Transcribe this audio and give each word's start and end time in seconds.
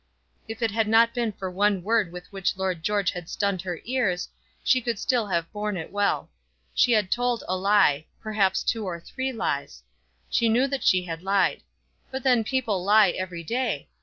If 0.47 0.63
it 0.63 0.71
had 0.71 0.87
not 0.87 1.13
been 1.13 1.31
for 1.31 1.51
one 1.51 1.83
word 1.83 2.11
with 2.11 2.25
which 2.31 2.57
Lord 2.57 2.81
George 2.81 3.11
had 3.11 3.29
stunned 3.29 3.61
her 3.61 3.79
ears, 3.85 4.29
she 4.63 4.81
could 4.81 4.97
still 4.97 5.27
have 5.27 5.53
borne 5.53 5.77
it 5.77 5.91
well. 5.91 6.31
She 6.73 6.93
had 6.93 7.11
told 7.11 7.43
a 7.47 7.55
lie; 7.55 8.07
perhaps 8.19 8.63
two 8.63 8.83
or 8.83 8.99
three 8.99 9.31
lies. 9.31 9.83
She 10.27 10.49
knew 10.49 10.65
that 10.69 10.83
she 10.83 11.03
had 11.03 11.21
lied. 11.21 11.61
But 12.09 12.23
then 12.23 12.43
people 12.43 12.83
lie 12.83 13.11
every 13.11 13.43
day. 13.43 13.89